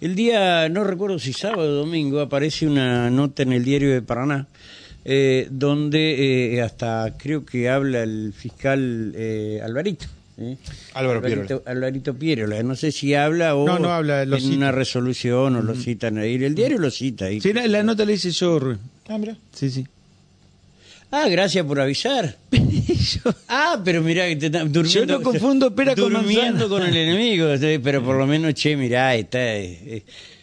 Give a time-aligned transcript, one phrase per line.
[0.00, 4.02] El día, no recuerdo si sábado o domingo, aparece una nota en el diario de
[4.02, 4.46] Paraná,
[5.04, 10.06] eh, donde eh, hasta creo que habla el fiscal eh, Alvarito.
[10.38, 10.56] ¿eh?
[10.94, 12.62] Álvaro Alvarito, Alvarito Pierola.
[12.62, 14.56] No sé si habla o No, no habla, lo en cita.
[14.56, 16.34] una resolución o lo citan ahí.
[16.34, 17.40] El diario lo cita ahí.
[17.40, 18.78] Sí, la, la nota le hice yo, Rubén.
[19.08, 19.36] Ah, mira.
[19.52, 19.86] Sí, sí.
[21.10, 22.36] Ah, gracias por avisar.
[22.50, 24.82] Yo- Ah, pero mirá que te durmiendo.
[24.82, 27.46] Yo no confundo pera con durmiendo con el enemigo,
[27.82, 29.38] pero por lo menos, che, mirá, está.
[29.56, 30.02] eh, eh,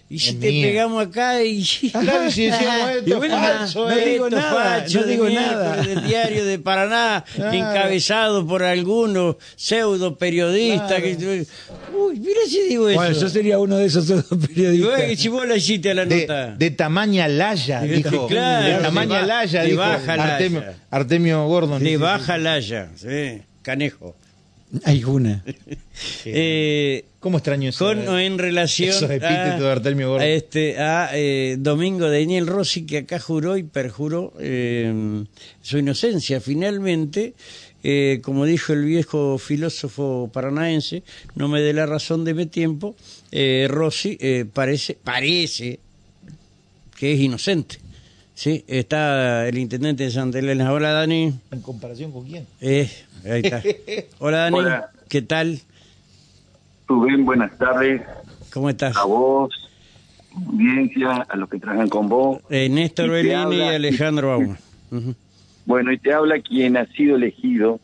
[0.10, 0.68] y si Es te mía.
[0.68, 1.64] pegamos acá y.
[1.92, 5.78] Claro, si decíamos esto bueno, falso, no digo nada, facho no de digo nada.
[5.78, 7.54] Del diario de Paraná, Claro.
[7.54, 10.88] encabezado por algunos pseudo periodistas.
[11.02, 11.04] Claro.
[11.04, 11.46] Que,
[11.98, 13.00] uy, mira si digo eso.
[13.00, 15.20] Bueno, yo sería uno de esos Digo, periodistas.
[15.20, 16.48] si vos la hiciste a la nota.
[16.52, 18.28] De, de tamaña laya, De- dijo.
[18.28, 20.34] claro, de de tamaña laya, de dijo baja laya.
[20.34, 21.82] Artemio, Artemio Gordon.
[21.84, 21.98] Dice.
[21.98, 24.16] baja la ya, sí, canejo.
[24.86, 25.44] Hay una.
[26.26, 27.86] Eh, ¿Cómo extraño eso?
[27.86, 28.96] con o en relación
[30.20, 35.24] a este a eh, Domingo Daniel Rossi que acá juró y perjuró eh,
[35.62, 37.34] su inocencia finalmente
[37.84, 41.04] eh, como dijo el viejo filósofo paranaense
[41.36, 42.96] no me dé la razón de mi tiempo
[43.32, 45.80] eh, Rossi eh, parece parece
[46.98, 47.78] que es inocente
[48.36, 52.46] sí está el intendente de Santa Elena hola Dani ¿En comparación con quién?
[52.62, 52.90] eh,
[53.26, 53.62] ahí está
[54.20, 54.90] hola Dani Hola.
[55.10, 55.60] qué tal
[56.88, 58.02] Rubén, buenas tardes.
[58.52, 59.52] cómo estás A vos,
[60.36, 62.40] audiencia, a los que trabajan con vos.
[62.50, 64.58] Eh, Néstor Bellini y Alejandro Bauma.
[65.66, 67.80] Bueno, y te habla quien ha sido elegido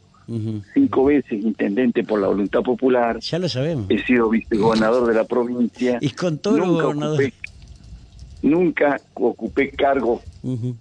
[0.74, 3.20] cinco veces intendente por la voluntad popular.
[3.22, 3.86] Ya lo sabemos.
[3.90, 5.98] He sido vicegobernador de la provincia.
[6.02, 7.30] Y con todos los Nunca gobernadores.
[7.30, 7.39] ocupé-
[8.42, 10.22] Nunca ocupé cargo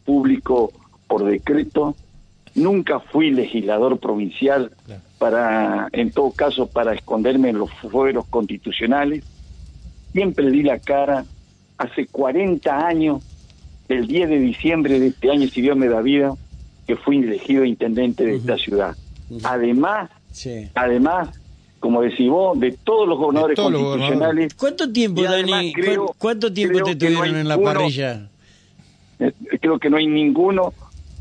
[0.04, 0.72] público
[1.06, 1.94] por decreto.
[2.54, 5.02] Nunca fui legislador provincial Claro.
[5.18, 9.24] para, en todo caso, para esconderme en los fueros constitucionales.
[10.12, 11.24] Siempre di la cara.
[11.76, 13.22] Hace 40 años,
[13.88, 16.34] el 10 de diciembre de este año, si Dios me da vida,
[16.86, 18.96] que fui elegido intendente de esta ciudad.
[19.44, 20.68] Además, Sí.
[20.74, 21.37] además,
[21.80, 25.72] como decís vos, de todos los gobernadores todos los constitucionales, ¿Cuánto tiempo, además Dani?
[25.72, 28.28] cu- creo- ¿Cuánto tiempo creo te que no tuvieron hay en la parrilla?
[29.20, 30.72] Eh, creo que no hay ninguno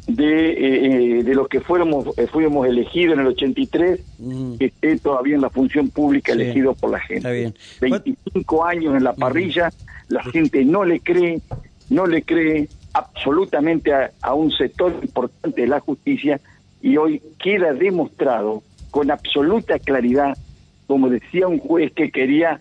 [0.08, 4.58] de, eh, eh, de los que fuéramos, eh, fuimos elegidos en el 83 Ujú.
[4.58, 7.18] que esté todavía en la función pública Sí, elegido por la gente.
[7.18, 7.54] está bien.
[7.82, 9.74] 25 años en la parrilla,
[10.08, 11.42] la gente no le cree,
[11.90, 16.40] no le cree absolutamente a, a un sector importante de la justicia
[16.82, 20.38] y hoy queda demostrado con absoluta claridad,
[20.88, 22.60] como decía un juez que quería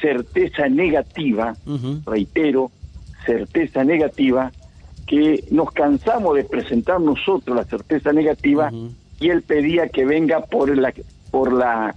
[0.00, 1.54] certeza negativa,
[2.06, 2.70] reitero,
[3.26, 4.52] certeza negativa,
[5.06, 8.70] que nos cansamos de presentar nosotros la certeza negativa
[9.20, 10.92] y él pedía que venga por la
[11.30, 11.94] por la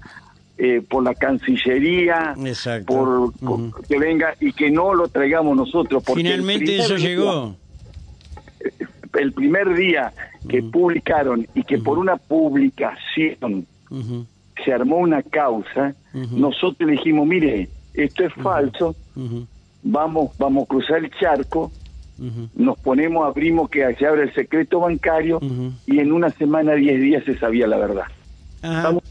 [0.58, 3.32] eh, por la Cancillería, Exacto.
[3.38, 6.04] por que venga y que no lo traigamos nosotros.
[6.04, 7.56] Porque Finalmente eso día- llegó.
[9.14, 10.14] El primer día
[10.50, 13.66] que publicaron y que por una publicación.
[14.66, 18.96] Se armó una causa, nosotros le dijimos, mire, esto es falso,
[19.84, 21.72] vamos, vamos a cruzar el charco,
[22.56, 25.40] nos ponemos, abrimos que se abre el secreto bancario
[25.86, 28.06] y en una semana, diez días se sabía la verdad.
[28.62, 29.04] Estamos-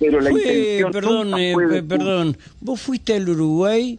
[0.00, 2.36] Pero la Fue- intención perdón, eh, perdón.
[2.60, 3.98] Vos fuiste al Uruguay,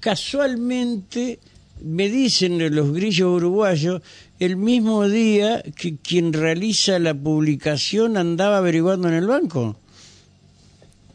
[0.00, 1.38] casualmente,
[1.82, 4.00] me dicen los grillos uruguayos,
[4.40, 9.76] el mismo día que quien realiza la publicación andaba averiguando en el banco.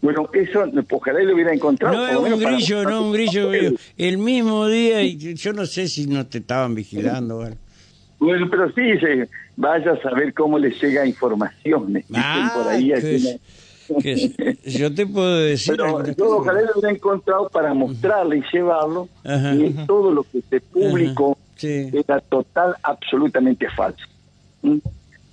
[0.01, 1.95] Bueno, eso ojalá lo hubiera encontrado.
[1.95, 3.51] No es un grillo, no un grillo.
[3.97, 7.45] El mismo día, y yo no sé si no te estaban vigilando.
[8.19, 8.81] Bueno, pero sí,
[9.55, 12.05] vaya a saber cómo les llega informaciones.
[12.07, 12.91] dicen Ah, por ahí.
[12.93, 13.39] que
[14.01, 15.75] que yo te puedo decir.
[15.75, 19.07] Pero yo ojalá lo hubiera encontrado para mostrarle y llevarlo.
[19.23, 19.55] Ajá.
[19.55, 21.89] Y todo lo que se publicó Ajá, sí.
[21.93, 24.05] era total, absolutamente falso.
[24.61, 24.77] ¿Mm?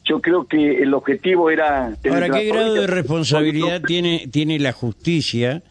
[0.08, 1.96] Yo creo que el objetivo era...
[2.00, 5.62] tener Ahora, ¿qué grado de responsabilidad tiene, tiene la justicia,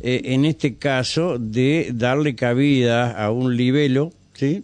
[0.00, 4.62] eh, en este caso, de darle cabida a un libelo, ¿sí?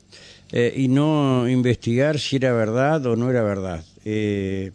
[0.52, 3.85] Eh, y no investigar si era verdad o no era verdad?
[4.05, 4.70] Eh,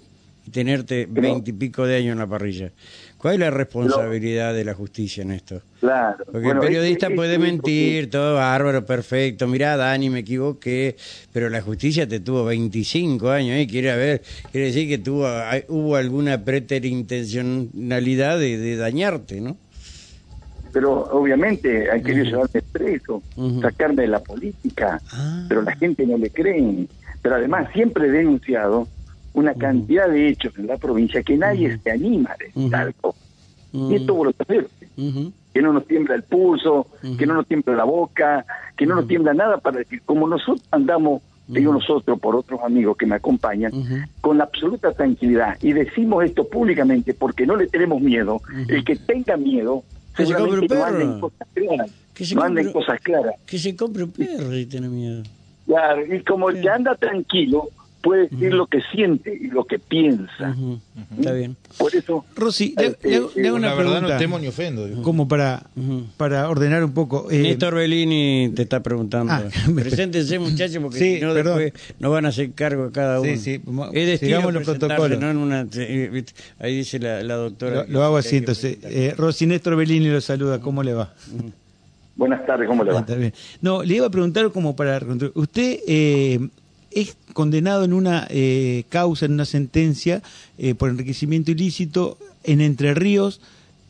[0.45, 2.72] y tenerte veintipico de años en la parrilla.
[3.19, 5.62] ¿Cuál es la responsabilidad de la justicia en esto?
[5.81, 6.24] Claro.
[6.25, 9.45] Porque Bueno, el periodista es- es- puede es- mentir, todo bárbaro, perfecto.
[9.45, 10.95] Mirá, Dani, me equivoqué,
[11.33, 13.68] pero la justicia te tuvo 25 años, ¿eh?
[13.69, 14.21] Quiere, ver,
[14.54, 19.57] quiere decir que tuvo, hay- hubo alguna preterintencionalidad de, de dañarte, ¿no?
[20.72, 23.22] Pero obviamente hay querido llevarme preso,
[23.62, 25.45] sacarme de la política, Ah.
[25.50, 26.86] pero la gente no le cree.
[27.22, 28.88] Pero además siempre he denunciado
[29.34, 33.16] una cantidad de hechos en la provincia que nadie se anima a decir algo.
[33.72, 34.34] Y esto vos lo
[35.54, 36.88] que no nos tiembla el pulso,
[37.18, 38.46] que no nos tiembla la boca,
[38.78, 42.98] que no nos tiembla nada para decir, como nosotros andamos, digo nosotros por otros amigos
[42.98, 43.72] que me acompañan,
[44.22, 49.38] con absoluta tranquilidad y decimos esto públicamente porque no le tenemos miedo, el que tenga
[49.38, 49.84] miedo,
[50.16, 51.20] Que se compre un seguramente no anda en perro.
[51.30, 53.36] cosas claras, Que se no anda en compre- cosas claras.
[53.46, 55.24] Que se compre un perro y tiene miedo.
[55.66, 57.70] Claro, y como el que anda tranquilo
[58.01, 60.56] puede decir lo que siente y lo que piensa.
[61.18, 61.57] Está bien.
[61.78, 64.13] Por eso, Rosy, le, Este, le hago, le hago eh, una la verdad pregunta.
[64.13, 64.86] no temo ni ofendo.
[64.88, 65.01] digo.
[65.01, 65.63] Como para,
[66.18, 67.30] para ordenar un poco.
[67.30, 69.34] eh, Néstor Bellini te está preguntando.
[69.34, 69.44] Ah,
[69.75, 73.30] Preséntense, muchachos, porque Sí, si no después no van a hacer cargo a cada uno.
[73.31, 73.62] Sí, sí,
[73.94, 75.19] Es de estilo sigamos los protocolos.
[75.19, 76.24] no en una- eh,
[76.60, 77.86] ahí dice la, la doctora.
[77.88, 78.78] lo, hago así entonces.
[78.84, 80.60] Eh, Rosy Néstor Bellini lo saluda.
[80.60, 81.13] ¿Cómo le va?
[82.16, 83.00] buenas tardes, ¿cómo le Ah, va?
[83.00, 83.34] está bien.
[83.62, 85.00] No, le iba a preguntar como para...
[85.36, 86.50] Usted eh,
[86.91, 90.21] es condenado en una eh, causa, en una sentencia
[90.57, 93.41] eh, por enriquecimiento ilícito en Entre Ríos.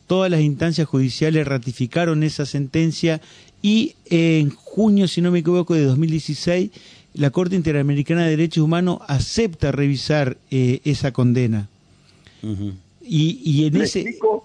[0.06, 3.20] Todas las instancias judiciales ratificaron esa sentencia
[3.62, 6.70] y eh, en junio, si no me equivoco, de 2016,
[7.14, 11.68] la Corte Interamericana de Derechos Humanos acepta revisar eh, esa condena.
[12.42, 14.00] Y, y en ¿Le ese...
[14.00, 14.44] explico?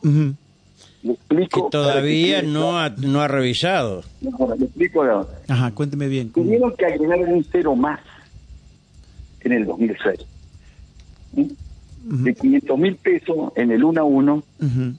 [1.04, 1.70] Le explico.
[1.70, 4.04] Que todavía que no ha, no ha revisado.
[4.20, 4.56] claro.
[4.58, 5.04] Le explico.
[5.04, 5.28] ahora.
[5.48, 6.30] Ajá, cuénteme bien.
[6.30, 6.46] ¿cómo?
[6.46, 8.00] Tuvieron que agregar un cero más
[9.46, 10.20] en el 2006.
[11.36, 11.56] ¿sí?
[12.04, 14.94] De 500 mil pesos en el 1 a 1, Ujú,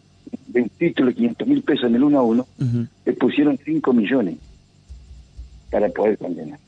[0.49, 2.87] de un título de 500 mil pesos en el 1 a 1, ujú.
[3.05, 4.37] le pusieron 5 millones
[5.71, 6.59] para poder condenar.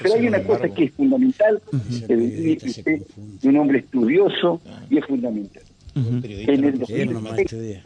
[0.00, 3.02] Pero hay una embargo, cosa que es fundamental, que usted,
[3.42, 5.62] de un hombre estudioso y es fundamental.
[5.94, 7.84] En el no Él nomás 2006, estudia.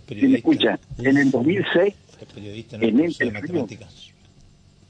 [0.00, 3.32] es si me escucha, en el 2006, Es periodista, no en es el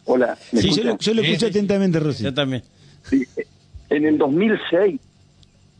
[0.04, 0.88] hola, ¿me Sí, yo escucha?
[0.88, 1.58] lo, yo lo Sí, escucho sí, sí.
[1.58, 2.24] atentamente, Rosy.
[2.24, 2.62] Yo también.
[3.90, 5.00] En el 2006,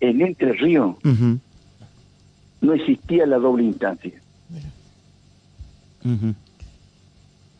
[0.00, 0.96] en Entre Ríos,
[2.60, 4.12] no existía la doble instancia.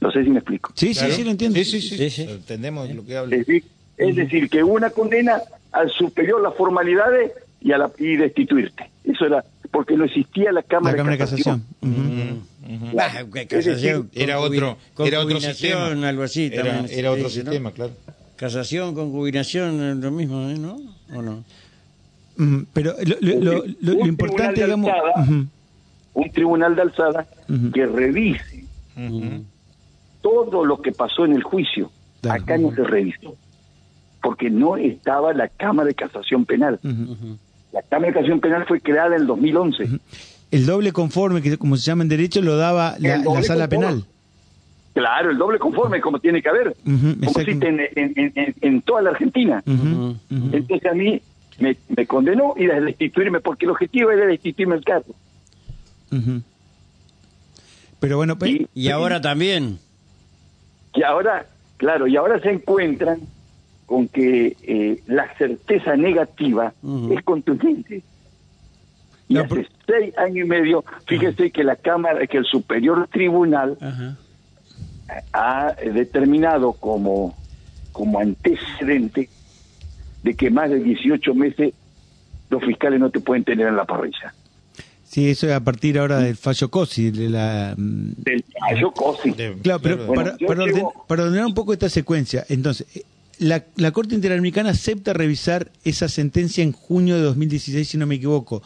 [0.01, 0.73] No sé si me explico.
[0.75, 1.11] Sí, Claro.
[1.11, 1.57] sí, sí, lo entiendo.
[1.59, 1.97] Sí, sí, sí.
[1.97, 2.23] Sí, sí.
[2.23, 3.37] Entendemos lo que habla.
[3.37, 3.65] Es decir,
[3.97, 8.91] es decir, que una condena al superior las formalidades y a la y destituirte.
[9.05, 11.19] Eso era porque no existía la La Cámara, Cámara de
[13.33, 14.11] de Casación.
[14.13, 16.09] Era otro, era otro sistema.
[16.09, 16.51] algo así.
[16.53, 16.81] Era,
[17.13, 17.51] otro dice, ¿no?
[17.53, 17.93] sistema, claro.
[18.47, 20.59] Casación, concubinación, lo mismo, ¿eh?
[20.59, 20.77] ¿no?
[21.15, 21.45] ¿O no?
[22.37, 24.91] Ujú, Pero lo, lo- lo- lo- lo Un importante, digamos...
[24.91, 25.23] alzada.
[25.25, 25.47] ujú,
[26.15, 27.25] Un tribunal de alzada
[27.73, 28.65] que revise
[30.23, 31.91] todo lo que pasó en el juicio.
[32.29, 33.37] Acá no se revisó.
[34.21, 36.81] Porque no estaba la Cámara de Casación Penal.
[37.73, 40.01] La Cámara de Casación Penal fue creada en el 2011.
[40.51, 43.69] El doble conforme, que como se llama en derecho, lo daba la sala conforme.
[43.69, 44.05] penal.
[44.95, 46.75] Claro, el doble conforme, como tiene que haber.
[46.85, 49.63] Como existe en, en- en- en- toda la Argentina.
[49.67, 51.21] Entonces a mí
[51.59, 55.15] me, me condenó y a destituirme, porque el objetivo era destituirme el cargo.
[58.01, 59.79] Pero bueno, pues, Y, Y ahora también.
[60.95, 61.47] y ahora,
[61.77, 63.21] claro, y ahora se encuentran
[63.87, 66.73] con que eh, la certeza negativa
[67.11, 68.03] es contundente.
[69.29, 73.09] Y No, hace pero- seis años y medio, fíjese que la Cámara, que el Superior
[73.09, 73.79] Tribunal.
[75.33, 77.37] Ha determinado como,
[77.93, 79.29] como antecedente
[80.23, 81.75] de que más de 18 meses
[82.51, 84.35] los fiscales no te pueden tener en la parrilla.
[85.05, 87.75] sí, eso es a partir ahora del fallo COSI, de la...
[87.77, 89.31] mm, Del fallo COSI.
[89.33, 92.87] De- Claro, pero Bueno, para, para orden- llevo- para ordenar un poco esta secuencia, entonces,
[92.95, 93.03] eh,
[93.39, 98.15] la, la Corte Interamericana acepta revisar esa sentencia en junio de 2016, si no me
[98.17, 98.63] equivoco.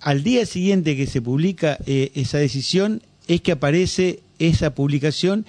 [0.00, 5.46] Al día siguiente que se publica eh, esa decisión, es que aparece esa publicación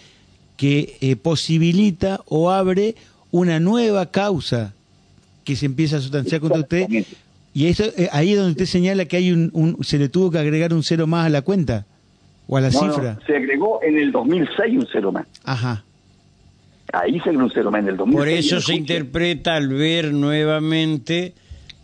[0.58, 2.96] que eh, posibilita o abre
[3.32, 4.74] una nueva causa
[5.46, 6.88] que se empieza a sustanciar contra usted.
[7.54, 10.30] Y eso eh, ahí es donde usted señala que hay un, un- se le tuvo
[10.32, 11.86] que agregar un cero más a la cuenta
[12.48, 13.20] o a la No, no, cifra.
[13.26, 15.26] se agregó en el 2006 un cero más.
[15.44, 15.84] Ajá.
[16.94, 18.18] Ahí se agregó un cero más en el 2006.
[18.20, 21.34] Por eso se interpreta al ver nuevamente,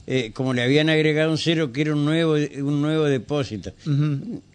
[0.07, 3.71] eh, como le habían agregado un cero, que era un nuevo un nuevo depósito.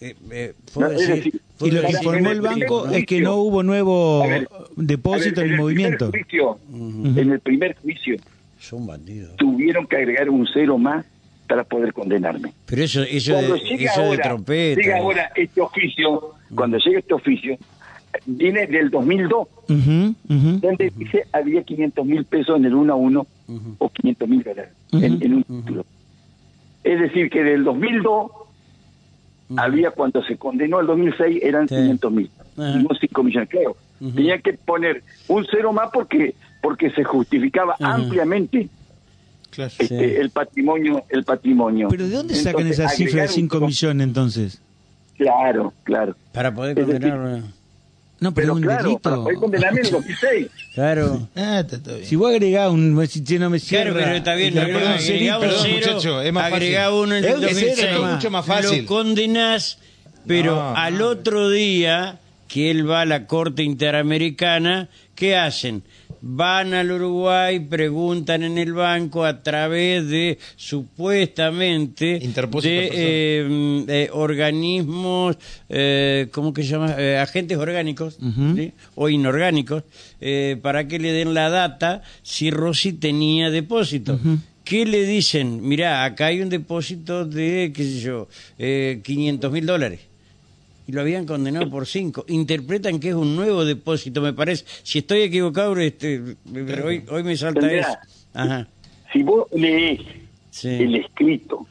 [0.00, 3.06] Eh, eh, ¿puedo No, es decir- decir, puedo Y lo que informó el banco es
[3.06, 6.10] que no hubo nuevo ver, depósito ver, en el movimiento.
[6.10, 6.58] primer juicio,
[7.20, 8.16] En el primer juicio
[8.60, 9.36] Son bandidos.
[9.36, 11.04] tuvieron que agregar un cero más
[11.46, 12.52] para poder condenarme.
[12.66, 14.80] Pero eso, eso, de, llega eso de ahora, trompeta.
[14.82, 17.56] llega ahora este oficio, cuando llega este oficio,
[18.26, 20.58] viene del 2002, Ujú, ujú.
[20.60, 23.26] donde dice había 500 mil pesos en el 1 a 1
[23.78, 25.84] o 500 mil dólares en, en un título.
[26.84, 28.30] Es decir, que del 2002
[29.56, 31.74] había cuando se condenó el 2006 eran Sí.
[31.74, 33.76] 500 mil, no 5 millones, claro.
[34.14, 38.68] Tenía que poner un cero más porque porque se justificaba ampliamente
[39.50, 39.72] claro.
[39.78, 39.94] este, Sí.
[40.16, 41.88] el patrimonio el patrimonio.
[41.88, 44.62] Pero ¿de dónde sacan Entonces, esa cifra de agregar un 5 cero- millones entonces?
[45.16, 46.14] Claro, claro.
[46.32, 47.42] Para poder condenarlo.
[48.20, 49.00] No, pero, Pero es un claro, delito.
[49.00, 50.46] para poder condenarme en el 2006.
[50.74, 51.28] Claro.
[51.34, 52.06] Ah, está todo bien.
[52.08, 53.90] Si vos agregás un, che, no me cierra.
[53.92, 55.34] Claro, pero está bien, y le no, pones no, un agregá cerito.
[55.34, 56.98] un Perdón, cero, muchacho, es más agregá fácil.
[57.02, 58.78] uno en el un 2006, cero, es mucho más fácil.
[58.82, 59.78] Lo condenás,
[60.26, 60.76] pero No.
[60.76, 65.82] al otro día que él va a la Corte Interamericana, ¿qué hacen?
[66.20, 72.20] Van al Uruguay, preguntan en el banco a través de supuestamente
[72.62, 75.36] de eh, eh, organismos,
[75.68, 76.94] eh, ¿cómo que se llama?
[76.98, 78.18] Eh, agentes orgánicos
[78.56, 78.72] ¿sí?
[78.94, 79.84] o inorgánicos,
[80.20, 84.18] eh, para que le den la data si Rossi tenía depósito.
[84.64, 85.66] ¿Qué le dicen?
[85.66, 90.00] Mirá, acá hay un depósito de, qué sé yo, eh, 500 mil dólares.
[90.88, 92.24] Y lo habían condenado por cinco.
[92.28, 94.64] Interpretan que es un nuevo depósito, me parece.
[94.82, 97.80] Si estoy equivocado, este, pero hoy, hoy me salta Tendrá.
[97.80, 97.98] eso.
[98.32, 98.66] Ajá.
[99.12, 100.00] Si vos lees
[100.50, 100.68] Sí.
[100.70, 101.66] el escrito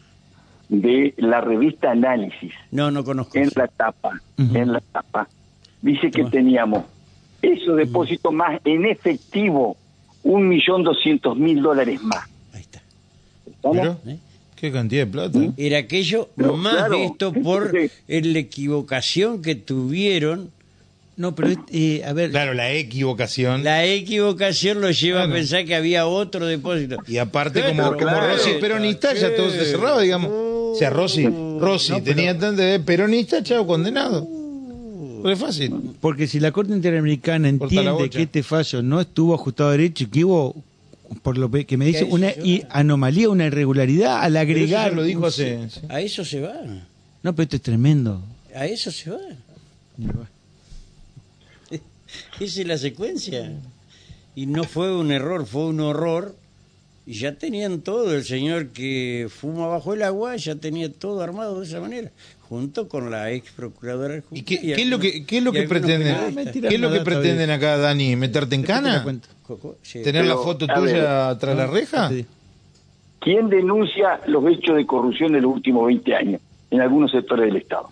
[0.69, 3.37] de la revista Análisis No, no conozco.
[3.39, 3.59] en eso.
[3.59, 5.27] la tapa, en la tapa,
[5.81, 6.85] dice que teníamos
[7.41, 9.77] esos depósitos más en efectivo,
[10.23, 12.23] un millón doscientos mil dólares más.
[12.53, 12.81] Ahí está.
[13.47, 13.97] ¿Estamos?
[14.05, 14.19] ¿Eh?
[14.59, 15.39] Qué cantidad de plata.
[15.57, 16.99] Era aquello No, más claro.
[16.99, 17.89] visto por Sí.
[18.07, 20.51] la equivocación que tuvieron.
[21.15, 23.63] No, pero, eh, a ver, Claro, la equivocación.
[23.63, 26.97] La equivocación lo lleva a pensar que había otro depósito.
[27.07, 28.33] Y aparte, Claro, como, como claro.
[28.35, 30.29] Rossi es peronista, ya todo se cerraba, digamos.
[30.31, 31.25] O sea, Rossi,
[31.59, 34.27] Rossi tenía tanto de peronista, chao, condenado.
[35.23, 35.73] Fue fácil.
[35.99, 40.07] porque si la Corte Interamericana entiende que este fallo no estuvo ajustado a derecho y
[40.07, 40.55] que hubo,
[41.21, 42.33] por lo que me dice, ¿Qué una
[42.69, 44.93] anomalía, una irregularidad al agregar.
[44.93, 45.69] lo dijo hace.
[45.69, 45.81] sí.
[45.89, 46.53] A eso se va.
[47.23, 48.23] No, pero esto es tremendo.
[48.55, 49.17] A eso se va.
[52.39, 53.51] Esa es la secuencia.
[54.35, 56.35] Y no fue un error, fue un horror.
[57.05, 58.13] Y ya tenían todo.
[58.13, 62.11] El señor que fuma bajo el agua ya tenía todo armado de esa manera.
[62.41, 64.75] Junto con la ex procuradora ¿Y qué, justicia.
[64.75, 66.35] qué es lo que, qué es lo y que pretenden?
[66.35, 68.15] mentira, ¿Qué es lo que pretenden acá, Dani?
[68.15, 69.05] ¿Meterte en cana?
[70.03, 72.09] ¿Tener la foto tuya ver, tras la reja?
[72.09, 72.25] Sí.
[73.19, 77.57] ¿Quién denuncia los hechos de corrupción de los últimos 20 años en algunos sectores del
[77.57, 77.89] Estado?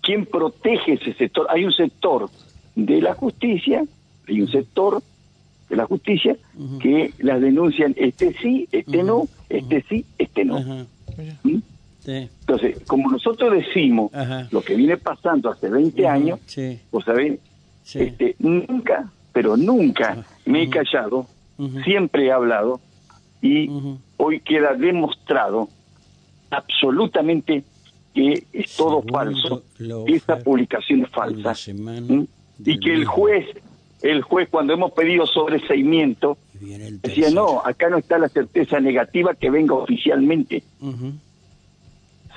[0.00, 1.46] ¿Quién protege ese sector?
[1.50, 2.28] Hay un sector
[2.74, 3.84] de la justicia,
[4.28, 5.02] hay un sector
[5.68, 6.36] de la justicia
[6.80, 10.60] que las denuncian, este sí, este no, este sí, este no.
[10.60, 11.56] ¿Mm?
[12.04, 12.28] sí.
[12.40, 14.48] Entonces, como nosotros decimos Ajá.
[14.50, 17.38] lo que viene pasando hace 20 años, Sí, vos sabés,
[17.84, 18.00] sí.
[18.00, 21.26] este, nunca, pero nunca me he callado,
[21.84, 22.80] siempre he hablado
[23.40, 23.70] y
[24.16, 25.68] hoy queda demostrado
[26.50, 27.64] absolutamente
[28.14, 31.54] que es todo Segundo falso, que oferta publicación es falsa
[32.64, 33.46] y que el juez,
[34.02, 36.36] el juez cuando hemos pedido sobreseimiento,
[37.02, 40.62] decía, no, acá no está la certeza negativa que venga oficialmente.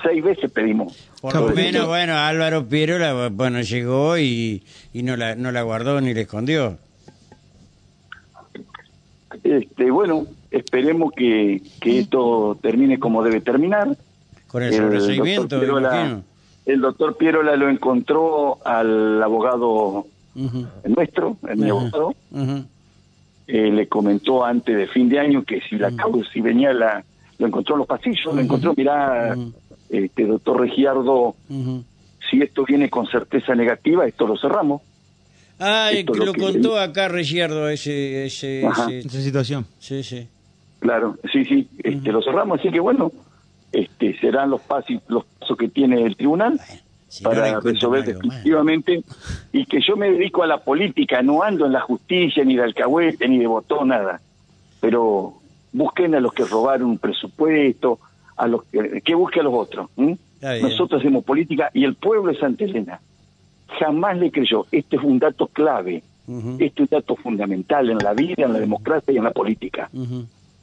[0.04, 1.10] Seis veces pedimos.
[1.22, 5.64] Por lo menos, bueno, Álvaro Piero, la, bueno, llegó y, y no, la, no la
[5.64, 6.78] guardó ni la escondió.
[9.46, 13.96] Este, bueno, esperemos que, que esto termine como debe terminar.
[14.48, 16.22] Con el sobreseimiento, me doctor Pierola,
[16.66, 20.08] el doctor Pierola lo encontró al abogado
[20.84, 22.16] nuestro, el mi abogado,
[23.48, 27.04] eh, le comentó antes de fin de año que si la causa, si venía la,
[27.38, 29.38] lo encontró en los pasillos, lo encontró, mirá,
[29.90, 31.36] este doctor Regiardo,
[32.32, 34.82] si esto viene con certeza negativa, esto lo cerramos.
[35.60, 39.66] Ah, Esto es lo lo que- contó acá Reggiardo, ese, ese, Esa situación.
[39.80, 40.28] sí, sí.
[40.80, 43.12] Claro, sí, sí, este, lo cerramos, así que bueno,
[43.72, 46.60] este, serán los pasos, los pasos que tiene el tribunal
[47.08, 49.02] Si para resolver definitivamente
[49.52, 52.64] y que yo me dedico a la política, no ando en la justicia, ni de
[52.64, 54.20] alcahuete, ni de botón, nada.
[54.82, 55.40] Pero
[55.72, 58.00] busquen a los que robaron un presupuesto,
[58.36, 59.90] a los que, que busque a los otros.
[60.62, 63.00] Nosotros hacemos política y el pueblo de Santa Elena
[63.80, 64.66] jamás le creyó.
[64.72, 66.04] Este es un dato clave,
[66.60, 69.90] este es un dato fundamental en la vida, en la democracia y en la política.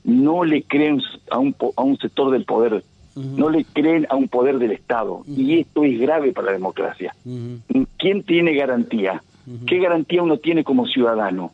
[0.04, 2.82] No le creen a un, a un sector del poder,
[3.14, 5.22] no le creen a un poder del Estado.
[5.26, 7.14] Y esto es grave para la democracia.
[7.98, 9.22] ¿Quién tiene garantía?
[9.66, 11.52] ¿Qué garantía uno tiene como ciudadano?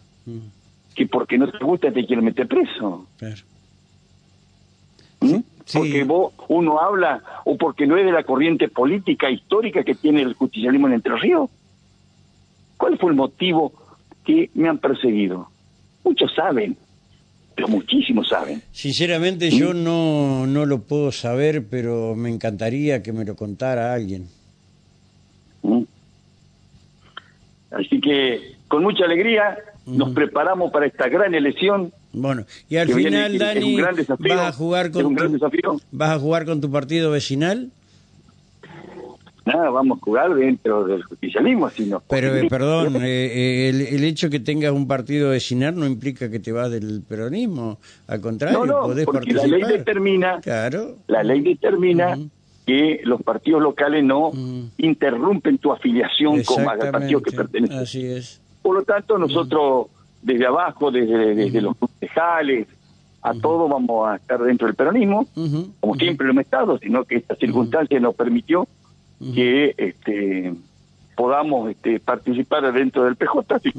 [0.94, 3.06] Que porque no te gusta te quieren meter preso.
[3.18, 3.42] Claro.
[5.20, 5.36] ¿Mm?
[5.68, 5.78] Sí.
[5.78, 10.22] Porque vos, uno habla o porque no es de la corriente política histórica que tiene
[10.22, 11.50] el justicialismo en Entre Ríos.
[12.78, 13.72] ¿Cuál fue el motivo
[14.24, 15.50] que me han perseguido?
[16.04, 16.74] Muchos saben,
[17.54, 18.62] pero muchísimos saben.
[18.72, 24.26] Sinceramente yo no, no lo puedo saber, pero me encantaría que me lo contara alguien.
[25.62, 25.82] ¿Mm?
[27.72, 31.92] Así que con mucha alegría nos preparamos para esta gran elección.
[32.20, 35.28] Bueno, y al viene- final, un Dani, gran desafío, vas a jugar con un gran
[35.28, 35.80] tu, desafío.
[35.92, 37.70] vas a jugar con tu partido vecinal.
[39.46, 44.04] nada vamos a jugar dentro del justicialismo, sino Pero, eh, perdón, eh, eh, el, el
[44.04, 47.78] hecho que tengas un partido de SINAR no implica que te vas del peronismo.
[48.08, 49.68] Al contrario, no, no, podés porque la participar.
[49.70, 50.96] ley determina, Claro.
[51.06, 52.18] la ley determina
[52.66, 54.32] que los partidos locales no
[54.76, 57.76] interrumpen tu afiliación con al partido que perteneces.
[57.76, 58.42] Así es.
[58.60, 59.86] Por lo tanto, nosotros
[60.28, 62.68] desde abajo, desde, desde los concejales,
[63.22, 65.26] a todos vamos a estar dentro del peronismo,
[65.80, 68.68] como siempre lo hemos estado, sino que esta circunstancia nos permitió
[69.34, 70.54] que este,
[71.16, 73.54] podamos este, participar dentro del PJ.
[73.54, 73.72] Así.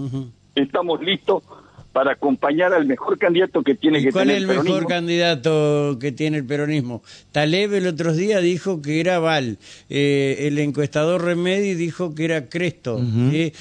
[0.55, 1.43] Estamos listos
[1.91, 4.75] para acompañar al mejor candidato que tiene ¿Y que cuál tener es el peronismo.
[4.75, 7.01] mejor candidato que tiene el peronismo?
[7.31, 9.57] Taleb el otro día dijo que era Val,
[9.89, 13.51] eh, el encuestador Remedi dijo que era Cresto, y eh,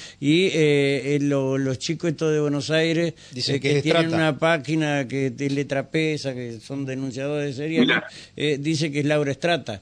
[1.15, 5.31] eh, lo- los chicos estos de Buenos Aires Dicen eh, que tienen una página que
[5.31, 8.03] te letra pesa, que son denunciadores Mirá.
[8.35, 9.81] eh, dice que es Laura Estrata.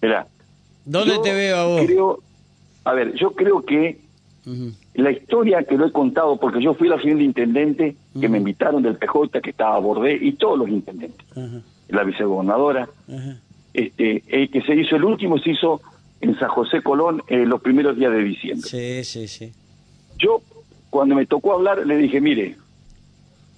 [0.00, 0.26] Mirá,
[0.84, 1.84] ¿Dónde yo te veo a vos?
[1.86, 2.22] Creo,
[2.84, 3.98] a ver, yo creo que
[4.94, 8.82] La historia que lo he contado, porque yo fui la siguiente intendente que me invitaron
[8.82, 11.26] del PJ, que estaba a Bordé, y todos los intendentes,
[11.88, 12.88] la vicegobernadora,
[13.74, 15.80] este, el que se hizo el último se hizo
[16.20, 18.68] en San José Colón eh, los primeros días de diciembre.
[18.68, 19.52] Sí, sí, sí.
[20.18, 20.42] Yo,
[20.90, 22.56] cuando me tocó hablar, le dije, mire,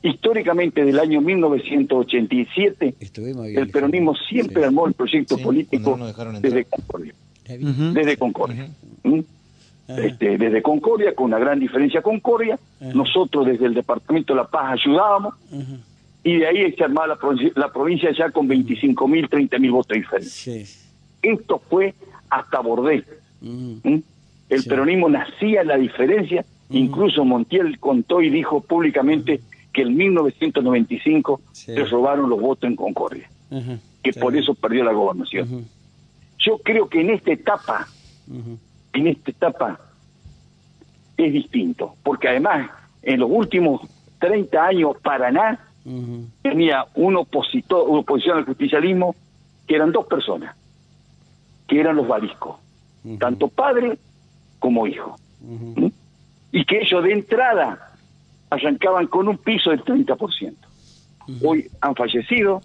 [0.02, 3.58] históricamente del año 1987, Estuvimos bien.
[3.60, 4.66] el peronismo siempre Sí.
[4.66, 5.98] armó el proyecto Sí, político
[6.40, 7.14] desde Concordia.
[7.46, 8.68] Desde Concordia.
[9.98, 12.92] Este, desde Concordia, con una gran diferencia Concordia, Ajá.
[12.94, 15.78] nosotros desde el Departamento de La Paz ayudábamos, Ajá.
[16.24, 19.70] y de ahí se armaba la, provincia- la provincia ya con 25 mil, 30 mil
[19.72, 20.32] votos diferentes.
[20.32, 20.64] Sí.
[21.22, 21.94] Esto fue
[22.28, 23.04] hasta Bordé.
[23.40, 23.96] ¿Mm?
[24.48, 24.68] El Sí.
[24.68, 29.40] peronismo nacía en la diferencia, incluso Montiel contó y dijo públicamente
[29.72, 31.72] que en 1995 Sí.
[31.72, 33.30] le robaron los votos en Concordia,
[34.02, 35.66] que por eso perdió la gobernación.
[36.38, 37.86] Yo creo que en esta etapa.
[38.92, 39.80] En esta etapa
[41.16, 42.70] es distinto, porque además
[43.02, 43.82] en los últimos
[44.18, 45.58] 30 años Paraná
[46.42, 49.14] tenía un opositor, una oposición al justicialismo
[49.66, 50.54] que eran dos personas,
[51.66, 52.56] que eran los Bariscos,
[53.04, 53.16] Ujú.
[53.18, 53.98] tanto padre
[54.58, 55.16] como hijo.
[55.42, 55.86] ¿Mm?
[56.52, 57.92] y que ellos de entrada
[58.50, 60.54] arrancaban con un piso del 30%.
[61.44, 62.60] Hoy han fallecido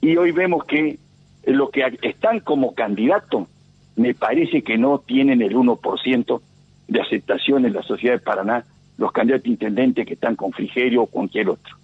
[0.00, 0.98] y hoy vemos que
[1.46, 3.48] los que están como candidatos
[3.96, 6.40] me parece que no tienen el 1%
[6.88, 8.64] de aceptación en la sociedad de Paraná
[8.98, 11.76] los candidatos a intendentes que están con Frigerio o cualquier otro.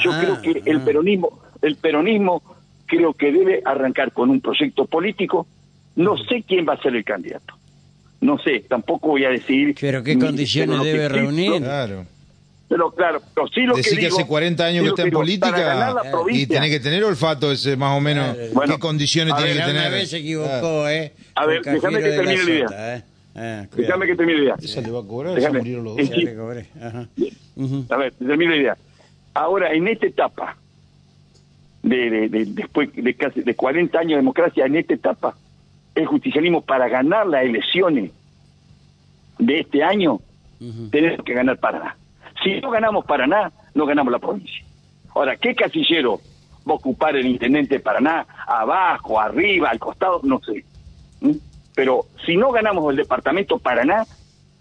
[0.00, 0.84] Yo Ah, creo que el ah.
[0.84, 2.42] peronismo, el peronismo
[2.86, 5.46] creo que debe arrancar con un proyecto político.
[5.96, 7.54] No sé quién va a ser el candidato.
[8.20, 9.74] No sé, tampoco voy a decir.
[9.80, 11.60] Pero qué condiciones debe reunir.
[11.60, 12.06] Claro.
[12.72, 14.16] Pero claro, pero sí lo Decir que que digo.
[14.18, 15.94] hace 40 años sí que está en digo, política
[16.30, 18.34] y tiene que tener olfato ese más o menos.
[18.34, 18.50] Claro.
[18.54, 19.92] Bueno, ¿Qué condiciones tiene ver, que una tener?
[19.92, 20.88] vez se equivocó, Claro.
[20.88, 21.12] ¿eh?
[21.34, 22.68] A ver, déjame Cafiero que de la termine la idea.
[22.68, 23.02] Sota, ¿eh?
[23.34, 24.54] Ah, Déjame que termine la idea.
[24.62, 25.52] Esa le va a cobrar, Déjame.
[25.52, 26.06] se murieron los dos.
[26.08, 26.28] Sí.
[26.82, 27.08] Ajá.
[27.56, 27.84] Ujú.
[27.90, 28.76] A ver, termino la idea.
[29.34, 30.56] Ahora, en esta etapa,
[31.82, 35.36] de, de- de- después de casi de 40 años de democracia, en esta etapa,
[35.94, 38.10] el justicialismo para ganar las elecciones
[39.38, 40.20] de este año,
[40.60, 40.88] Ujú.
[40.90, 41.96] tenemos que ganar Paraná.
[42.42, 44.64] Si no ganamos Paraná, no ganamos la provincia.
[45.14, 46.20] Ahora, ¿qué casillero
[46.68, 48.26] va a ocupar el intendente de Paraná?
[48.46, 50.64] Abajo, arriba, al costado, no sé.
[51.20, 51.32] ¿Mm?
[51.74, 54.04] Pero si no ganamos el departamento Paraná,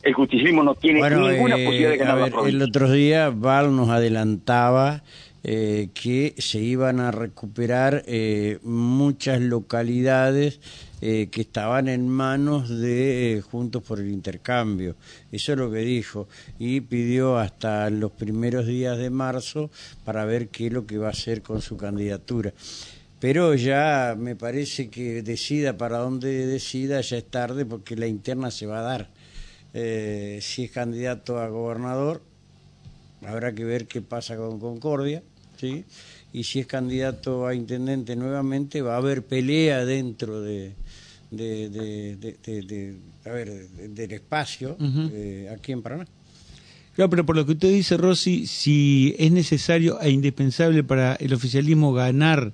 [0.03, 2.57] el justicialismo no tiene Bueno, ninguna eh, posibilidad de ganar la provincia.
[2.57, 5.03] el otro día Val nos adelantaba
[5.43, 10.59] eh, que se iban a recuperar eh, muchas localidades
[11.01, 14.95] eh, que estaban en manos de eh, Juntos por el Intercambio.
[15.31, 16.27] Eso es lo que dijo.
[16.59, 19.71] Y pidió hasta los primeros días de marzo
[20.05, 22.53] para ver qué es lo que va a hacer con su candidatura.
[23.19, 28.51] Pero ya me parece que decida para dónde decida, ya es tarde porque la interna
[28.51, 29.09] se va a dar.
[29.73, 32.21] Eh, si es candidato a gobernador,
[33.25, 35.23] habrá que ver qué pasa con Concordia,
[35.57, 35.85] ¿sí?
[36.33, 40.73] Y si es candidato a intendente nuevamente, va a haber pelea dentro de,
[41.29, 44.77] de, de- de- de- de- a ver, de- del espacio
[45.11, 46.07] eh, aquí en Paraná.
[46.95, 51.33] Claro, pero por lo que usted dice, Rossi, si es necesario e indispensable para el
[51.33, 52.51] oficialismo ganar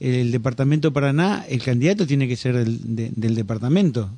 [0.00, 4.08] el departamento de Paraná, el candidato tiene que ser del, de- del departamento.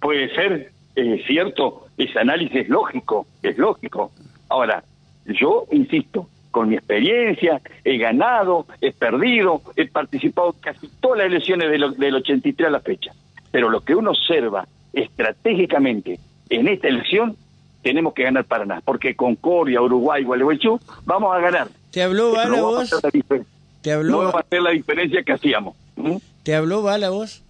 [0.00, 4.12] Puede ser eh, cierto, ese análisis es lógico, es lógico.
[4.48, 4.84] Ahora,
[5.26, 11.70] yo insisto, con mi experiencia, he ganado, he perdido, he participado casi todas las elecciones
[11.70, 13.12] de lo- del 83 a la fecha.
[13.50, 17.36] Pero lo que uno observa estratégicamente en esta elección,
[17.82, 21.68] tenemos que ganar Paraná, porque Concordia, Uruguay, Gualeguaychú, vamos a ganar.
[21.90, 22.90] ¿Te habló Pero Val a no a vos?
[23.02, 23.44] la difer-
[23.82, 25.76] ¿Te no habló, vamos a hacer la diferencia que hacíamos.
[25.96, 26.16] ¿Mm?
[26.42, 27.42] ¿Te habló Bala vos?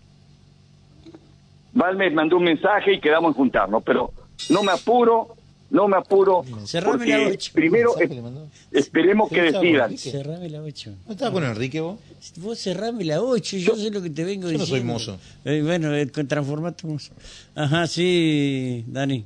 [1.74, 4.10] Val me mandó un mensaje y quedamos en juntarnos, pero
[4.50, 5.35] no me apuro,
[5.70, 7.50] no me apuro, Cerrame la porque ocho.
[7.54, 7.90] primero
[8.70, 9.98] esperemos que ¿Qué estaba decidan.
[9.98, 10.94] Cerrame la 8.
[11.06, 11.98] ¿No estaba con Enrique vos?
[12.36, 14.92] Vos cerrame la 8, yo sé lo que te vengo Yo no soy diciendo.
[14.92, 15.18] mozo.
[15.44, 17.12] Eh, bueno, eh, transformate mozo.
[17.54, 19.24] Ajá, sí, Dani.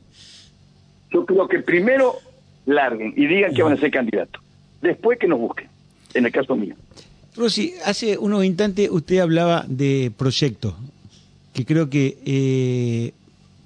[1.13, 2.17] Yo creo que primero
[2.67, 4.43] larguen y digan que van a ser candidatos.
[4.81, 5.69] Después que nos busquen,
[6.15, 6.75] en el caso mío.
[7.37, 10.75] Rosy, hace unos instantes usted hablaba de proyectos,
[11.53, 13.13] que creo que eh,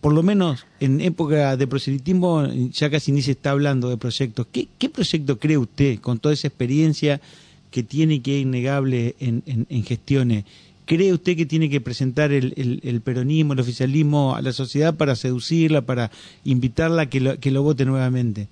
[0.05, 4.47] por lo menos en época de proselitismo ya casi ni se está hablando de proyectos.
[4.53, 7.23] ¿Qué, qué proyecto cree usted con toda esa experiencia
[7.71, 10.45] que tiene que es innegable en, en- en gestiones?
[10.85, 14.95] ¿Cree usted que tiene que presentar el, el- el peronismo, el oficialismo a la sociedad
[14.95, 16.11] para seducirla, para
[16.45, 18.49] invitarla a que lo, que lo vote nuevamente?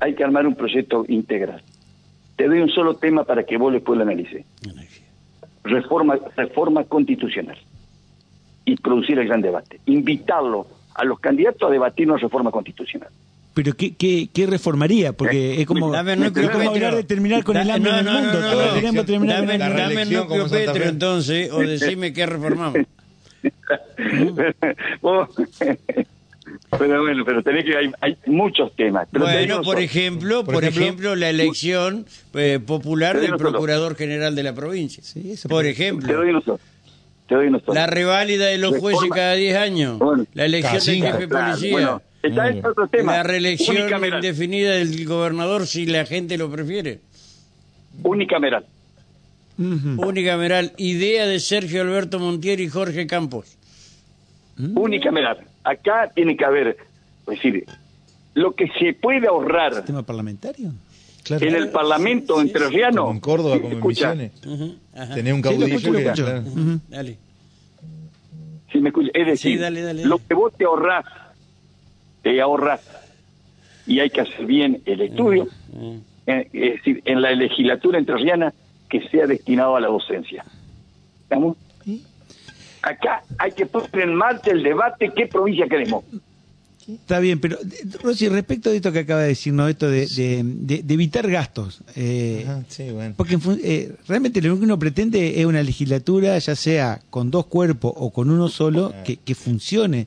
[0.00, 1.62] Hay que armar un proyecto integral.
[2.36, 4.44] Te doy un solo tema para que vos después lo analices.
[5.64, 7.56] Reforma, reforma constitucional.
[8.68, 9.80] Y producir el gran debate.
[9.86, 13.08] Invitarlo a los candidatos a debatir una reforma constitucional.
[13.54, 15.14] Pero ¿qué, qué, qué reformaría?
[15.14, 18.12] Porque es como, Dame es como hablar de terminar con el hambre no, en el
[18.12, 18.40] no, mundo.
[18.40, 18.74] no, Todos no.
[18.74, 22.78] queremos terminar Dame, con dame núcleo Petro entonces, o decime qué reformamos.
[26.78, 29.08] Pero bueno, pero tenés que hay, hay muchos temas.
[29.10, 34.34] Pero Bueno, por ejemplo, Por por ejemplo, ejemplo, la elección eh, popular del procurador general
[34.34, 35.02] de la provincia.
[35.02, 36.32] Sí, eso por te ejemplo, doy.
[37.28, 41.02] Te doy la reválida de los jueces Reforma- cada 10 años, Bueno, la elección del
[41.12, 43.12] jefe de Claro, policía, bueno, está en otro tema.
[43.16, 44.24] la reelección Unicameral.
[44.24, 47.00] indefinida del gobernador si la gente lo prefiere.
[48.02, 48.64] Unicameral.
[49.58, 50.06] Ujú.
[50.08, 53.56] Unicameral, idea de Sergio Alberto Montiel y Jorge Campos.
[54.74, 55.38] Unicameral.
[55.64, 56.76] Acá tiene que haber, es
[57.26, 57.64] decir,
[58.34, 60.72] lo que se puede ahorrar ¿Tema parlamentario?
[61.28, 61.46] Claro.
[61.46, 63.02] en el Parlamento entrerriano.
[63.02, 64.78] Como en Córdoba, como en Escucha, Misiones.
[64.94, 65.14] Ajá.
[65.14, 66.42] Tenía un Sí, lo caudillo escucho, lo que- claro.
[66.88, 67.18] Dale.
[68.72, 71.04] si me escucha, es decir, Sí, dale, dale, lo que vos te ahorrás,
[72.22, 72.80] te ahorrás,
[73.86, 75.48] y hay que hacer bien el estudio,
[76.26, 78.52] eh, es decir, en la legislatura entrerriana
[78.90, 80.44] que sea destinado a la docencia.
[81.22, 81.56] ¿Estamos?
[82.82, 86.04] Acá hay que poner en marcha el debate qué provincia queremos.
[86.88, 89.68] Está bien, pero eh, Rosy, respecto de esto que acaba de decir, ¿no?
[89.68, 91.80] Esto de, de- de- de evitar gastos.
[91.96, 93.14] eh, Ajá, sí, bueno.
[93.16, 97.92] Porque eh, realmente lo que uno pretende es una legislatura, ya sea con dos cuerpos
[97.94, 100.06] o con uno solo, que, que funcione.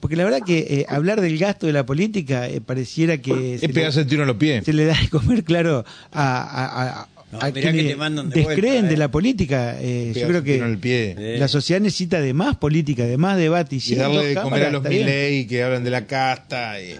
[0.00, 3.66] Porque la verdad que eh, hablar del gasto de la política eh, pareciera que se
[3.66, 4.60] Es pegarse el tiro en los pies.
[4.60, 7.88] le, se le da de comer claro a, a, a- No, a mirá quienes que
[7.88, 8.98] te mandan de descreen vuelta, de eh.
[8.98, 9.80] la política.
[9.80, 11.38] Eh, yo creo el que pie.
[11.38, 13.76] La sociedad necesita de más política, de más debate.
[13.76, 14.82] Y, Y darle de comer a los.
[14.84, 16.80] Milei que hablan de la casta.
[16.80, 16.94] y-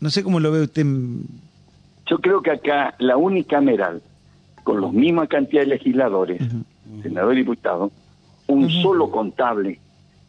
[0.00, 0.84] No sé cómo lo ve usted.
[2.06, 4.02] Yo creo que acá la unicameral,
[4.64, 6.42] con los misma cantidad de legisladores,
[7.02, 7.92] senador y diputado,
[8.48, 9.78] un solo contable,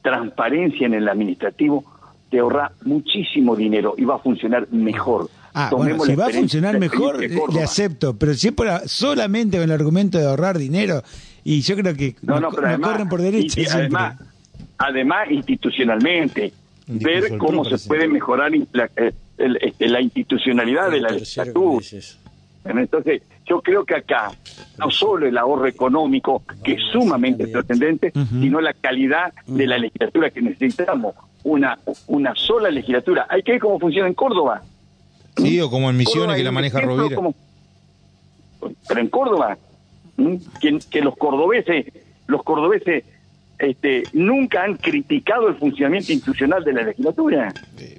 [0.03, 1.83] transparencia en el administrativo,
[2.29, 5.29] te ahorra muchísimo dinero y va a funcionar mejor.
[5.53, 8.17] Ah, Tomemos bueno, si va a funcionar mejor, de le- acepto.
[8.17, 11.03] Pero si es por- solamente con el argumento de ahorrar dinero,
[11.43, 13.61] y yo creo que No, nos, no, pero nos además, corren por derecha.
[13.61, 14.19] y- además,
[14.77, 16.53] además institucionalmente,
[16.87, 21.85] ver cómo se puede mejorar la, eh, el- este, la institucionalidad de la legislatura.
[22.65, 24.31] Entonces, yo creo que acá
[24.79, 28.11] no solo el ahorro económico, que es sumamente trascendente,
[28.41, 31.13] sino la calidad de la legislatura que necesitamos.
[31.43, 33.25] Una, una sola legislatura.
[33.29, 34.61] Hay que ver cómo funciona en Córdoba.
[35.37, 37.15] Sí, o como en Misiones Córdoba que la maneja Rovira.
[37.15, 37.35] como-
[38.87, 39.57] Pero en Córdoba,
[40.17, 40.39] ¿m?
[40.61, 41.87] que, que los cordobeses,
[42.27, 43.03] los cordobeses
[43.59, 47.53] este, nunca han criticado el funcionamiento institucional de la legislatura.
[47.77, 47.97] Sí.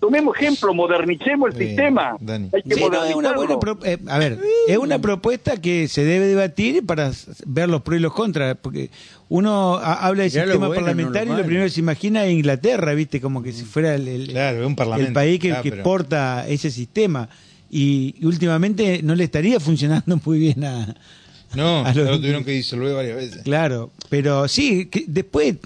[0.00, 2.16] Tomemos ejemplo, modernicemos el sistema.
[2.20, 2.48] Dani.
[2.52, 5.86] Hay que Sí, no, es una buena pro- eh, a ver, es una propuesta que
[5.86, 7.12] se debe debatir para
[7.46, 8.90] ver los pros y los contras, porque
[9.28, 11.70] uno ha- habla de Ya lo sistema bueno, no parlamentario lo y lo primero que
[11.70, 15.08] se imagina es Inglaterra, viste, como que si fuera el, el- Claro, es un parlamento.
[15.08, 17.28] el país que, Ah, que pero- exporta ese sistema.
[17.70, 20.94] Y, y últimamente no le estaría funcionando muy bien a...
[21.54, 23.42] No, a los- lo tuvieron que disolver varias veces.
[23.44, 25.56] Claro, pero sí, que después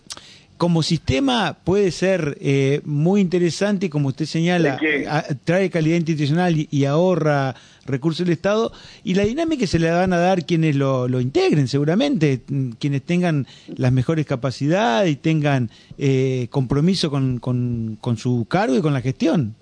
[0.56, 6.56] como sistema puede ser eh, muy interesante y como usted señala, a- trae calidad institucional
[6.56, 8.72] y, y ahorra recursos del Estado
[9.04, 13.02] y la dinámica se le van a dar quienes lo, lo integren seguramente, mm, quienes
[13.02, 18.92] tengan las mejores capacidades y tengan eh, compromiso con, con, con su cargo y con
[18.94, 19.54] la gestión.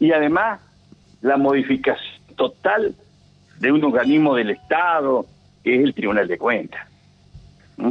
[0.00, 0.60] y además
[1.22, 2.94] la modificación total
[3.60, 5.26] de un organismo del Estado,
[5.62, 6.80] que es el Tribunal de Cuentas.
[7.76, 7.90] ¿Mm?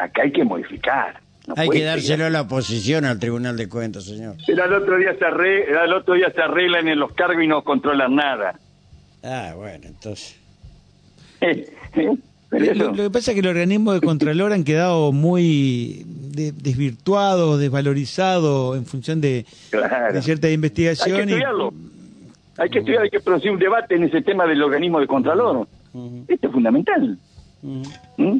[0.00, 1.20] Acá hay que modificar.
[1.46, 2.24] no Hay que dárselo seguir.
[2.24, 4.36] a la oposición al Tribunal de Cuentas, señor.
[4.46, 7.46] Pero al otro día se arreglan, al otro día se arreglan en los cargos y
[7.46, 8.58] no controlan nada.
[9.22, 10.36] Ah, bueno, entonces.
[12.50, 16.02] Pero Lo, eso- lo que pasa es que los organismos de Contralor han quedado muy
[16.06, 20.12] de- desvirtuados, desvalorizados en función de, Claro.
[20.12, 21.72] de cierta Hay que estudiarlo.
[22.58, 25.68] Hay que estudiar, hay que producir un debate en ese tema del organismo de Contralor.
[25.92, 27.18] Ujú, Esto es fundamental.
[27.62, 28.38] ¿Mm?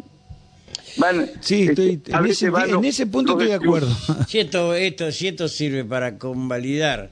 [0.96, 3.88] Van, Sí, este, estoy, a en, veces ese, van en ese punto estoy de acuerdo.
[4.28, 7.10] Si esto, esto, si esto sirve para convalidar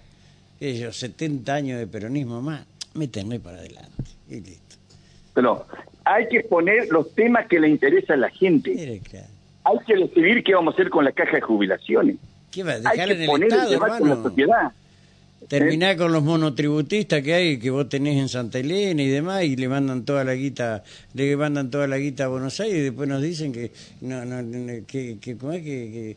[0.61, 4.77] ellos 70 años de peronismo más, métenme para adelante y listo.
[5.35, 5.67] Pero
[6.05, 8.71] hay que poner los temas que le interesan a la gente.
[8.75, 9.27] Mire, claro.
[9.65, 12.17] Hay que decidir qué vamos a hacer con la caja de jubilaciones.
[12.51, 14.73] ¿Qué va a Hay dejar en que el poner el debate en la sociedad.
[15.49, 19.57] Terminar con los monotributistas que hay, que vos tenés en Santa Elena y demás, y
[19.57, 20.85] le mandan toda la guita,
[21.15, 23.71] le mandan toda la guita a Buenos Aires y después nos dicen que
[24.03, 24.37] no, no,
[24.87, 25.63] que, ¿cómo es?
[25.63, 26.17] que,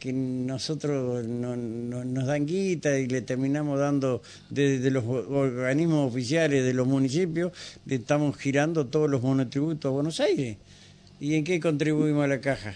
[0.00, 6.64] que, nosotros no, no- nos dan guita y le terminamos dando desde los organismos oficiales
[6.64, 7.52] de los municipios,
[7.84, 10.56] le estamos girando todos los monotributos a Buenos Aires.
[11.20, 12.74] ¿Y en qué contribuimos a la caja?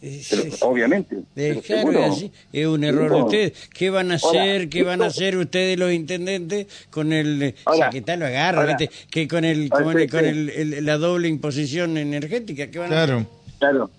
[0.00, 1.16] Pero, obviamente.
[1.16, 2.32] eh, Pero claro, es así.
[2.52, 3.68] Es un error de ustedes.
[3.72, 4.68] ¿Qué van a Ahora, hacer?
[4.68, 8.76] ¿Qué van a hacer ustedes los intendentes con el eh, Ahora, Chaquetá lo agarra,
[9.10, 10.26] que con el con, el, con sí.
[10.26, 13.26] el- el- la doble imposición energética ¿qué van a Claro.
[13.58, 13.90] Claro.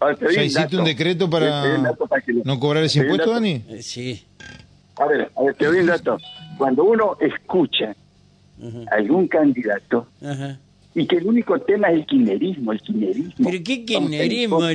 [0.00, 0.28] hacer?
[0.32, 0.78] ¿Ya un hiciste dato.
[0.78, 1.78] un decreto para
[2.44, 3.30] no cobrar ese impuesto.
[3.30, 3.62] Dani?
[3.68, 4.24] Eh, sí.
[4.96, 6.18] A ver, a ver, te doy un dato.
[6.58, 7.94] Cuando uno escucha
[8.90, 10.58] algún candidato Ajá.
[10.94, 13.32] Y que el único tema es el kirchnerismo, el kirchnerismo.
[13.38, 14.66] Pero qué kirchnerismo,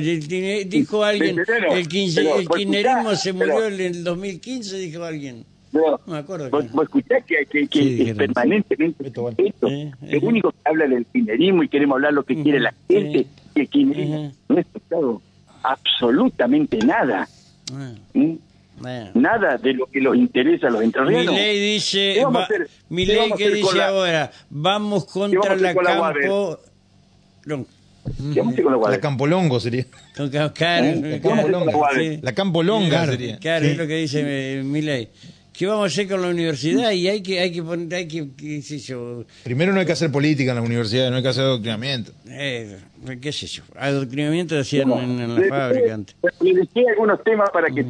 [0.66, 5.04] dijo alguien, Pero, el, quince- pero, el kirchnerismo se pero- murió en el 2015, dijo
[5.04, 5.44] alguien.
[5.70, 6.48] Pero, No me acuerdo.
[6.50, 9.68] Vos, vos escuchás que, que, que Sí, es permanentemente Esto esto.
[9.68, 10.20] Eh, el eh.
[10.22, 13.26] único que habla del kirchnerismo y queremos hablar lo que quiere la gente, eh.
[13.54, 15.22] y el kirchnerismo no ha escuchado
[15.62, 17.28] absolutamente nada.
[17.72, 17.92] Ah,
[19.14, 21.34] Nada de lo que los interesa a los Mi entrerrianos.
[21.34, 22.68] ley dice, ¿Qué vamos a va- hacer?
[22.88, 26.58] mi ¿Qué ley que dice la- ahora, vamos contra la con la campo...
[27.46, 27.66] No,
[28.32, 29.00] ¿Qué vamos a hacer con la La?
[29.00, 29.84] Campolongo sería.
[30.16, 31.00] con ca- claro, ¿Eh?
[31.00, 32.14] claro, ¿Cómo se llama la Guadalajara?
[32.14, 32.20] sí.
[32.22, 33.38] La Campolonga Claro, sería.
[33.38, 33.70] claro, Sí.
[33.72, 35.08] es lo que dice mi ley.
[35.52, 36.92] ¿Qué vamos a hacer con la universidad?
[36.92, 39.90] Y hay que, hay que poner, hay que, qué sé yo, Primero no hay que
[39.92, 42.12] hacer política en las universidades, no hay que hacer adoctrinamiento.
[42.28, 42.76] eh,
[43.20, 46.14] qué sé yo, adoctrinamiento hacían en, en la Le- fábrica antes.
[46.40, 47.80] Le dejé algunos temas para que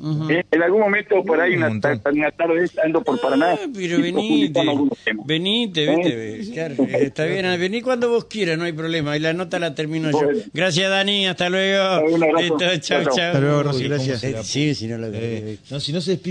[0.00, 0.30] chao.
[0.30, 4.00] Eh, en algún momento por ahí Un una, una tarde ando por Paraná Ah, pero
[4.00, 4.62] venite,
[5.26, 6.36] venite, ¿Eh?
[6.38, 9.74] viste, claro, está bien, vení cuando vos quieras, no hay problema, y la nota la
[9.74, 10.20] termino yo.
[10.54, 12.06] Gracias Dani, hasta luego.
[12.14, 12.40] Un abrazo.
[12.40, 13.14] Listo, chau, Chau, chau.
[13.16, 13.26] chau.
[13.26, 14.24] Hasta luego, Rosy, gracias.
[14.24, 16.28] Eh, sí, si no lo Eh, no, si no se despide.